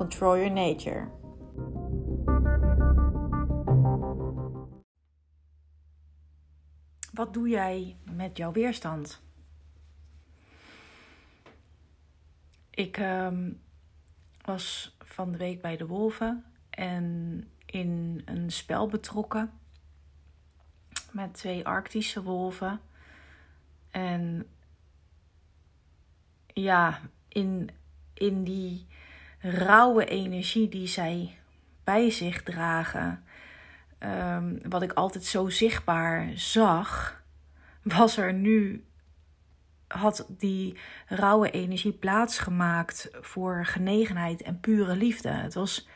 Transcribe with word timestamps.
Control 0.00 0.36
Your 0.36 0.50
Nature. 0.50 1.08
Wat 7.12 7.34
doe 7.34 7.48
jij 7.48 7.96
met 8.12 8.36
jouw 8.36 8.52
weerstand? 8.52 9.22
Ik 12.70 12.96
ehm, 12.96 13.52
was 14.44 14.96
van 14.98 15.32
de 15.32 15.38
week 15.38 15.62
bij 15.62 15.76
de 15.76 15.86
wolven 15.86 16.44
en 16.70 17.44
in 17.66 18.22
een 18.24 18.50
spel 18.50 18.86
betrokken 18.86 19.52
met 21.12 21.34
twee 21.34 21.66
Arctische 21.66 22.22
wolven. 22.22 22.80
En 23.90 24.46
ja, 26.46 27.00
in, 27.28 27.70
in 28.14 28.44
die 28.44 28.86
rauwe 29.40 30.04
energie 30.04 30.68
die 30.68 30.86
zij 30.86 31.38
bij 31.84 32.10
zich 32.10 32.42
dragen, 32.42 33.24
um, 33.98 34.58
wat 34.68 34.82
ik 34.82 34.92
altijd 34.92 35.24
zo 35.24 35.48
zichtbaar 35.48 36.30
zag, 36.34 37.22
was 37.82 38.16
er 38.16 38.32
nu, 38.32 38.84
had 39.86 40.26
die 40.28 40.78
rauwe 41.06 41.50
energie 41.50 41.92
plaatsgemaakt 41.92 43.08
voor 43.12 43.66
genegenheid 43.66 44.42
en 44.42 44.60
pure 44.60 44.96
liefde. 44.96 45.28
Het 45.28 45.54
was 45.54 45.88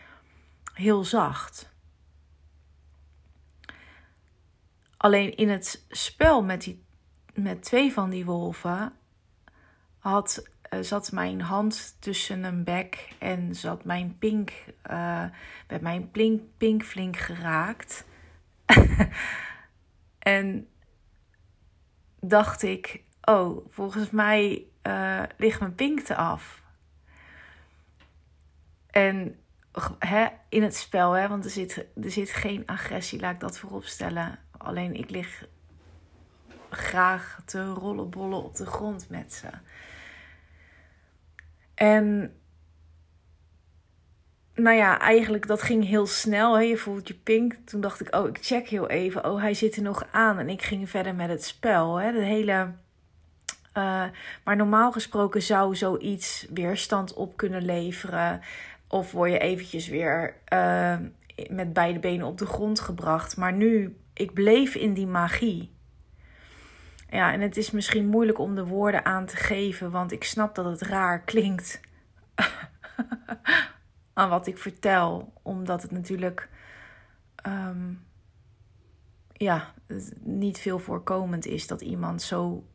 heel 0.72 1.04
zacht. 1.04 1.72
Alleen 4.96 5.36
in 5.36 5.48
het 5.48 5.84
spel 5.88 6.42
met, 6.42 6.62
die, 6.62 6.84
met 7.34 7.62
twee 7.62 7.92
van 7.92 8.10
die 8.10 8.24
wolven 8.24 8.92
had, 9.98 10.48
zat 10.80 11.12
mijn 11.12 11.40
hand 11.40 11.96
tussen 12.00 12.44
een 12.44 12.64
bek 12.64 13.08
en 13.18 13.54
zat 13.54 13.84
mijn 13.84 14.16
pink, 14.18 14.52
uh, 14.90 15.24
mijn 15.80 16.10
pink, 16.10 16.42
pink 16.56 16.82
flink 16.82 17.16
geraakt. 17.16 18.04
en 20.18 20.68
dacht 22.20 22.62
ik, 22.62 23.02
oh, 23.22 23.66
volgens 23.70 24.10
mij 24.10 24.64
uh, 24.82 25.22
ligt 25.36 25.60
mijn 25.60 25.74
pink 25.74 26.00
te 26.00 26.14
af. 26.14 26.62
En 28.90 29.38
hè, 29.98 30.26
in 30.48 30.62
het 30.62 30.76
spel, 30.76 31.12
hè, 31.12 31.28
want 31.28 31.44
er 31.44 31.50
zit, 31.50 31.86
er 32.02 32.10
zit 32.10 32.30
geen 32.30 32.62
agressie, 32.66 33.20
laat 33.20 33.34
ik 33.34 33.40
dat 33.40 33.58
voorop 33.58 33.84
stellen. 33.84 34.38
Alleen 34.56 34.94
ik 34.94 35.10
lig 35.10 35.46
graag 36.70 37.40
te 37.44 37.68
rollenbollen 37.68 38.44
op 38.44 38.56
de 38.56 38.66
grond 38.66 39.08
met 39.08 39.32
ze. 39.32 39.48
En 41.84 42.32
nou 44.54 44.76
ja, 44.76 45.00
eigenlijk 45.00 45.46
dat 45.46 45.62
ging 45.62 45.86
heel 45.86 46.06
snel. 46.06 46.54
Hè? 46.54 46.62
Je 46.62 46.76
voelt 46.76 47.08
je 47.08 47.14
pink. 47.14 47.56
Toen 47.64 47.80
dacht 47.80 48.00
ik, 48.00 48.14
oh, 48.14 48.28
ik 48.28 48.38
check 48.40 48.68
heel 48.68 48.88
even. 48.88 49.30
Oh, 49.30 49.40
hij 49.40 49.54
zit 49.54 49.76
er 49.76 49.82
nog 49.82 50.06
aan. 50.10 50.38
En 50.38 50.48
ik 50.48 50.62
ging 50.62 50.90
verder 50.90 51.14
met 51.14 51.28
het 51.28 51.44
spel. 51.44 51.96
Hè? 51.96 52.22
Hele. 52.22 52.72
Uh, 53.78 54.04
maar 54.44 54.56
normaal 54.56 54.92
gesproken 54.92 55.42
zou 55.42 55.76
zoiets 55.76 56.46
weerstand 56.54 57.14
op 57.14 57.36
kunnen 57.36 57.64
leveren. 57.64 58.40
Of 58.88 59.12
word 59.12 59.30
je 59.30 59.38
eventjes 59.38 59.88
weer 59.88 60.36
uh, 60.52 60.96
met 61.50 61.72
beide 61.72 61.98
benen 61.98 62.26
op 62.26 62.38
de 62.38 62.46
grond 62.46 62.80
gebracht. 62.80 63.36
Maar 63.36 63.52
nu, 63.52 63.96
ik 64.12 64.32
bleef 64.32 64.74
in 64.74 64.94
die 64.94 65.06
magie. 65.06 65.72
Ja, 67.14 67.32
en 67.32 67.40
het 67.40 67.56
is 67.56 67.70
misschien 67.70 68.06
moeilijk 68.06 68.38
om 68.38 68.54
de 68.54 68.66
woorden 68.66 69.04
aan 69.04 69.26
te 69.26 69.36
geven, 69.36 69.90
want 69.90 70.12
ik 70.12 70.24
snap 70.24 70.54
dat 70.54 70.64
het 70.64 70.82
raar 70.82 71.20
klinkt 71.22 71.80
aan 74.12 74.28
wat 74.28 74.46
ik 74.46 74.58
vertel, 74.58 75.32
omdat 75.42 75.82
het 75.82 75.90
natuurlijk 75.90 76.48
um, 77.46 78.04
ja, 79.32 79.74
niet 80.20 80.58
veel 80.58 80.78
voorkomend 80.78 81.46
is 81.46 81.66
dat 81.66 81.80
iemand 81.80 82.22
zo 82.22 82.66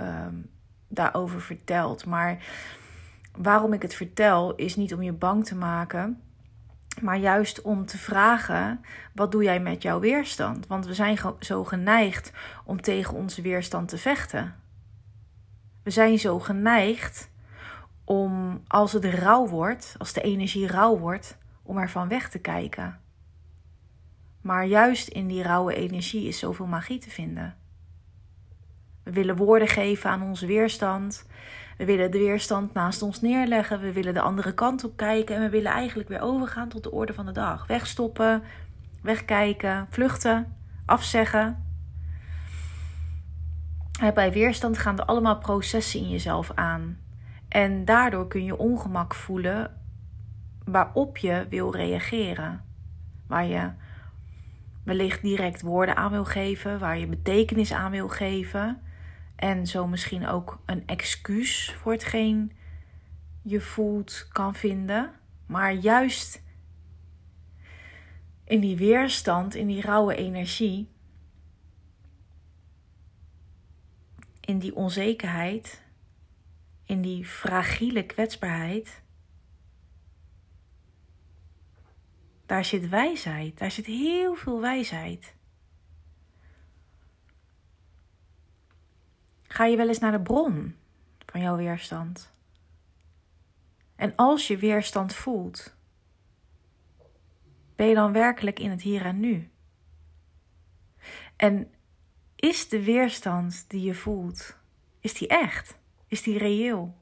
um, 0.00 0.50
daarover 0.88 1.40
vertelt. 1.40 2.06
Maar 2.06 2.46
waarom 3.36 3.72
ik 3.72 3.82
het 3.82 3.94
vertel, 3.94 4.54
is 4.54 4.76
niet 4.76 4.94
om 4.94 5.02
je 5.02 5.12
bang 5.12 5.46
te 5.46 5.54
maken. 5.54 6.22
Maar 7.02 7.18
juist 7.18 7.62
om 7.62 7.86
te 7.86 7.98
vragen: 7.98 8.80
wat 9.12 9.32
doe 9.32 9.42
jij 9.42 9.60
met 9.60 9.82
jouw 9.82 10.00
weerstand? 10.00 10.66
Want 10.66 10.86
we 10.86 10.94
zijn 10.94 11.18
zo 11.40 11.64
geneigd 11.64 12.32
om 12.64 12.80
tegen 12.80 13.14
onze 13.14 13.42
weerstand 13.42 13.88
te 13.88 13.98
vechten. 13.98 14.54
We 15.82 15.90
zijn 15.90 16.18
zo 16.18 16.38
geneigd 16.38 17.30
om, 18.04 18.62
als 18.66 18.92
het 18.92 19.04
rauw 19.04 19.46
wordt, 19.46 19.94
als 19.98 20.12
de 20.12 20.20
energie 20.20 20.66
rauw 20.66 20.98
wordt, 20.98 21.38
om 21.62 21.78
ervan 21.78 22.08
weg 22.08 22.30
te 22.30 22.38
kijken. 22.38 23.00
Maar 24.40 24.66
juist 24.66 25.08
in 25.08 25.26
die 25.26 25.42
rauwe 25.42 25.74
energie 25.74 26.28
is 26.28 26.38
zoveel 26.38 26.66
magie 26.66 26.98
te 26.98 27.10
vinden. 27.10 27.56
We 29.02 29.12
willen 29.12 29.36
woorden 29.36 29.68
geven 29.68 30.10
aan 30.10 30.22
onze 30.22 30.46
weerstand. 30.46 31.26
We 31.78 31.84
willen 31.84 32.10
de 32.10 32.18
weerstand 32.18 32.74
naast 32.74 33.02
ons 33.02 33.20
neerleggen. 33.20 33.80
We 33.80 33.92
willen 33.92 34.14
de 34.14 34.20
andere 34.20 34.54
kant 34.54 34.84
op 34.84 34.96
kijken. 34.96 35.36
En 35.36 35.42
we 35.42 35.48
willen 35.48 35.72
eigenlijk 35.72 36.08
weer 36.08 36.20
overgaan 36.20 36.68
tot 36.68 36.82
de 36.82 36.90
orde 36.90 37.12
van 37.12 37.26
de 37.26 37.32
dag. 37.32 37.66
Wegstoppen, 37.66 38.42
wegkijken, 39.02 39.86
vluchten, 39.90 40.56
afzeggen. 40.84 41.64
Bij 44.14 44.32
weerstand 44.32 44.78
gaan 44.78 44.98
er 44.98 45.04
allemaal 45.04 45.38
processen 45.38 46.00
in 46.00 46.08
jezelf 46.08 46.50
aan. 46.54 46.98
En 47.48 47.84
daardoor 47.84 48.28
kun 48.28 48.44
je 48.44 48.58
ongemak 48.58 49.14
voelen 49.14 49.70
waarop 50.64 51.16
je 51.16 51.46
wil 51.48 51.72
reageren. 51.72 52.64
Waar 53.26 53.46
je 53.46 53.70
wellicht 54.84 55.22
direct 55.22 55.62
woorden 55.62 55.96
aan 55.96 56.10
wil 56.10 56.24
geven, 56.24 56.78
waar 56.78 56.98
je 56.98 57.06
betekenis 57.06 57.72
aan 57.72 57.90
wil 57.90 58.08
geven. 58.08 58.82
En 59.38 59.66
zo 59.66 59.86
misschien 59.86 60.26
ook 60.26 60.60
een 60.66 60.86
excuus 60.86 61.74
voor 61.78 61.92
hetgeen 61.92 62.52
je 63.42 63.60
voelt 63.60 64.28
kan 64.32 64.54
vinden. 64.54 65.12
Maar 65.46 65.72
juist 65.72 66.42
in 68.44 68.60
die 68.60 68.76
weerstand, 68.76 69.54
in 69.54 69.66
die 69.66 69.80
rauwe 69.80 70.14
energie, 70.14 70.88
in 74.40 74.58
die 74.58 74.74
onzekerheid, 74.74 75.82
in 76.84 77.02
die 77.02 77.26
fragiele 77.26 78.06
kwetsbaarheid, 78.06 79.02
daar 82.46 82.64
zit 82.64 82.88
wijsheid, 82.88 83.58
daar 83.58 83.70
zit 83.70 83.86
heel 83.86 84.34
veel 84.34 84.60
wijsheid. 84.60 85.36
Ga 89.58 89.64
je 89.64 89.76
wel 89.76 89.88
eens 89.88 89.98
naar 89.98 90.12
de 90.12 90.20
bron 90.20 90.76
van 91.26 91.40
jouw 91.40 91.56
weerstand? 91.56 92.32
En 93.96 94.12
als 94.16 94.46
je 94.46 94.56
weerstand 94.56 95.14
voelt, 95.14 95.76
ben 97.76 97.86
je 97.86 97.94
dan 97.94 98.12
werkelijk 98.12 98.58
in 98.58 98.70
het 98.70 98.82
hier 98.82 99.04
en 99.04 99.20
nu? 99.20 99.50
En 101.36 101.74
is 102.36 102.68
de 102.68 102.84
weerstand 102.84 103.70
die 103.70 103.82
je 103.82 103.94
voelt, 103.94 104.56
is 105.00 105.14
die 105.14 105.28
echt? 105.28 105.78
Is 106.06 106.22
die 106.22 106.38
reëel? 106.38 106.96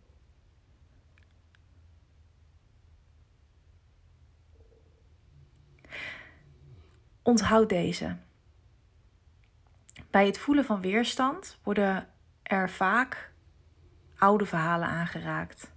Onthoud 7.23 7.69
deze. 7.69 8.17
bij 10.11 10.27
het 10.27 10.39
voelen 10.39 10.65
van 10.65 10.81
weerstand 10.81 11.59
worden 11.63 12.15
er 12.47 12.71
vaak 12.71 13.33
oude 14.19 14.47
verhalen 14.47 14.89
aangeraakt. 14.89 15.75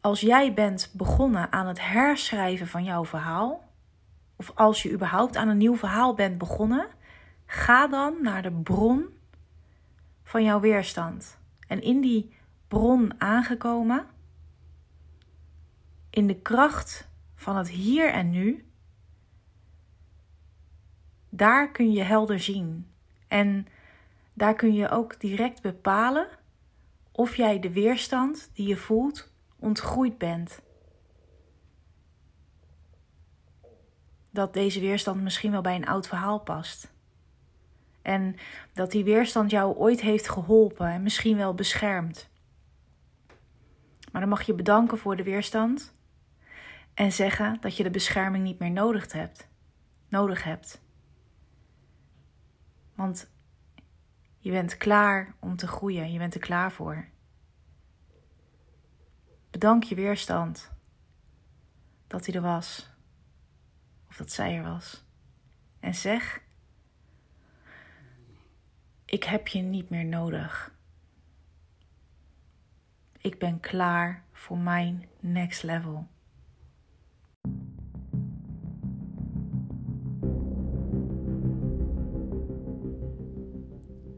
Als 0.00 0.20
jij 0.20 0.54
bent 0.54 0.90
begonnen 0.92 1.52
aan 1.52 1.66
het 1.66 1.80
herschrijven 1.80 2.66
van 2.66 2.84
jouw 2.84 3.04
verhaal, 3.04 3.72
of 4.36 4.52
als 4.54 4.82
je 4.82 4.92
überhaupt 4.92 5.36
aan 5.36 5.48
een 5.48 5.56
nieuw 5.56 5.76
verhaal 5.76 6.14
bent 6.14 6.38
begonnen, 6.38 6.86
ga 7.46 7.86
dan 7.86 8.22
naar 8.22 8.42
de 8.42 8.52
bron 8.52 9.06
van 10.22 10.44
jouw 10.44 10.60
weerstand. 10.60 11.38
En 11.66 11.82
in 11.82 12.00
die 12.00 12.34
bron 12.68 13.20
aangekomen, 13.20 14.06
in 16.10 16.26
de 16.26 16.40
kracht 16.40 17.08
van 17.34 17.56
het 17.56 17.68
hier 17.68 18.12
en 18.12 18.30
nu, 18.30 18.65
daar 21.36 21.70
kun 21.70 21.92
je 21.92 22.02
helder 22.02 22.40
zien. 22.40 22.90
En 23.28 23.66
daar 24.32 24.54
kun 24.54 24.74
je 24.74 24.88
ook 24.88 25.20
direct 25.20 25.62
bepalen 25.62 26.28
of 27.12 27.36
jij 27.36 27.60
de 27.60 27.72
weerstand 27.72 28.50
die 28.52 28.68
je 28.68 28.76
voelt 28.76 29.32
ontgroeid 29.58 30.18
bent. 30.18 30.62
Dat 34.30 34.54
deze 34.54 34.80
weerstand 34.80 35.22
misschien 35.22 35.50
wel 35.50 35.60
bij 35.60 35.74
een 35.74 35.86
oud 35.86 36.08
verhaal 36.08 36.38
past. 36.38 36.94
En 38.02 38.36
dat 38.72 38.90
die 38.90 39.04
weerstand 39.04 39.50
jou 39.50 39.76
ooit 39.76 40.00
heeft 40.00 40.28
geholpen 40.28 40.86
en 40.86 41.02
misschien 41.02 41.36
wel 41.36 41.54
beschermd. 41.54 42.28
Maar 44.12 44.20
dan 44.20 44.30
mag 44.30 44.42
je 44.42 44.54
bedanken 44.54 44.98
voor 44.98 45.16
de 45.16 45.22
weerstand 45.22 45.94
en 46.94 47.12
zeggen 47.12 47.56
dat 47.60 47.76
je 47.76 47.82
de 47.82 47.90
bescherming 47.90 48.44
niet 48.44 48.58
meer 48.58 48.70
nodig 48.70 49.12
hebt. 49.12 49.48
Nodig 50.08 50.44
hebt. 50.44 50.84
Want 52.96 53.30
je 54.38 54.50
bent 54.50 54.76
klaar 54.76 55.34
om 55.38 55.56
te 55.56 55.66
groeien, 55.66 56.12
je 56.12 56.18
bent 56.18 56.34
er 56.34 56.40
klaar 56.40 56.72
voor. 56.72 57.08
Bedank 59.50 59.82
je 59.82 59.94
weerstand 59.94 60.72
dat 62.06 62.26
hij 62.26 62.34
er 62.34 62.40
was, 62.40 62.90
of 64.08 64.16
dat 64.16 64.32
zij 64.32 64.56
er 64.56 64.62
was. 64.62 65.04
En 65.80 65.94
zeg: 65.94 66.40
Ik 69.04 69.24
heb 69.24 69.48
je 69.48 69.62
niet 69.62 69.90
meer 69.90 70.04
nodig. 70.04 70.74
Ik 73.18 73.38
ben 73.38 73.60
klaar 73.60 74.24
voor 74.32 74.58
mijn 74.58 75.08
next 75.20 75.62
level. 75.62 76.08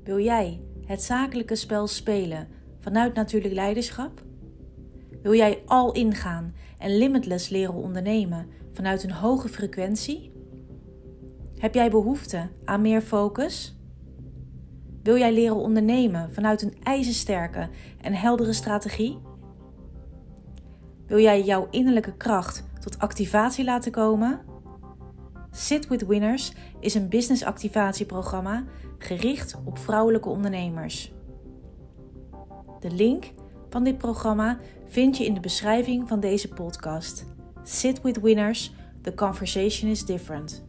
Wil 0.08 0.20
jij 0.20 0.60
het 0.86 1.02
zakelijke 1.02 1.54
spel 1.54 1.86
spelen 1.86 2.48
vanuit 2.78 3.14
natuurlijk 3.14 3.54
leiderschap? 3.54 4.22
Wil 5.22 5.34
jij 5.34 5.62
al 5.66 5.92
ingaan 5.92 6.54
en 6.78 6.98
limitless 6.98 7.48
leren 7.48 7.74
ondernemen 7.74 8.46
vanuit 8.72 9.02
een 9.02 9.12
hoge 9.12 9.48
frequentie? 9.48 10.32
Heb 11.58 11.74
jij 11.74 11.90
behoefte 11.90 12.48
aan 12.64 12.80
meer 12.80 13.00
focus? 13.00 13.76
Wil 15.02 15.16
jij 15.16 15.32
leren 15.32 15.56
ondernemen 15.56 16.32
vanuit 16.32 16.62
een 16.62 16.76
ijzersterke 16.82 17.68
en 18.00 18.12
heldere 18.12 18.52
strategie? 18.52 19.18
Wil 21.06 21.18
jij 21.18 21.42
jouw 21.42 21.68
innerlijke 21.70 22.16
kracht 22.16 22.64
tot 22.80 22.98
activatie 22.98 23.64
laten 23.64 23.92
komen? 23.92 24.40
Sit 25.50 25.88
with 25.88 26.06
Winners 26.06 26.52
is 26.80 26.94
een 26.94 27.08
business 27.08 27.44
activatieprogramma 27.44 28.64
gericht 28.98 29.56
op 29.64 29.78
vrouwelijke 29.78 30.28
ondernemers. 30.28 31.12
De 32.80 32.90
link 32.90 33.32
van 33.68 33.84
dit 33.84 33.98
programma 33.98 34.58
vind 34.86 35.16
je 35.16 35.24
in 35.24 35.34
de 35.34 35.40
beschrijving 35.40 36.08
van 36.08 36.20
deze 36.20 36.48
podcast. 36.48 37.26
Sit 37.62 38.02
with 38.02 38.20
Winners, 38.20 38.74
the 39.02 39.14
conversation 39.14 39.90
is 39.90 40.04
different. 40.04 40.66